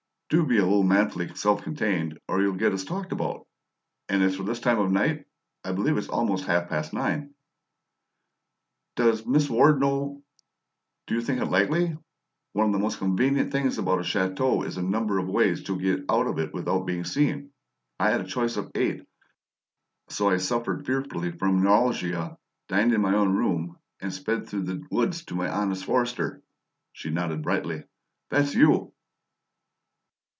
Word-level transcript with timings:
Do 0.33 0.45
be 0.45 0.59
a 0.59 0.63
little 0.63 0.83
manfully 0.83 1.27
self 1.35 1.61
contained, 1.61 2.17
or 2.29 2.41
you'll 2.41 2.53
get 2.55 2.71
us 2.71 2.85
talked 2.85 3.11
about! 3.11 3.45
And 4.07 4.23
as 4.23 4.37
for 4.37 4.43
'this 4.43 4.61
time 4.61 4.79
of 4.79 4.89
night,' 4.89 5.25
I 5.61 5.73
believe 5.73 5.97
it's 5.97 6.07
almost 6.07 6.45
half 6.45 6.69
past 6.69 6.93
nine." 6.93 7.33
"Does 8.95 9.25
Miss 9.25 9.49
Ward 9.49 9.81
know" 9.81 10.23
"Do 11.07 11.15
you 11.15 11.21
think 11.21 11.41
it 11.41 11.47
likely? 11.47 11.97
One 12.53 12.67
of 12.67 12.71
the 12.71 12.79
most 12.79 12.97
convenient 12.99 13.51
things 13.51 13.77
about 13.77 13.99
a 13.99 14.03
chateau 14.05 14.61
is 14.63 14.75
the 14.75 14.83
number 14.83 15.17
of 15.19 15.27
ways 15.27 15.63
to 15.63 15.77
get 15.77 16.05
out 16.09 16.27
of 16.27 16.39
it 16.39 16.53
without 16.53 16.87
being 16.87 17.03
seen. 17.03 17.51
I 17.99 18.09
had 18.11 18.21
a 18.21 18.35
choice 18.35 18.55
of 18.55 18.71
eight. 18.73 19.01
So 20.07 20.29
I 20.29 20.37
'suffered 20.37 20.85
fearfully 20.85 21.33
from 21.33 21.61
neuralgia,' 21.61 22.37
dined 22.69 22.93
in 22.93 23.01
my 23.01 23.15
own 23.15 23.35
room, 23.35 23.77
and 23.99 24.13
sped 24.13 24.47
through 24.47 24.63
the 24.63 24.87
woods 24.91 25.25
to 25.25 25.35
my 25.35 25.49
honest 25.51 25.83
forester." 25.83 26.41
She 26.93 27.09
nodded 27.09 27.41
brightly. 27.41 27.83
"That's 28.29 28.55
YOU!" 28.55 28.93